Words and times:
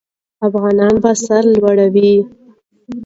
افغانان 0.47 0.93
به 1.03 1.11
سرلوړي 1.25 1.87
وي. 1.93 2.13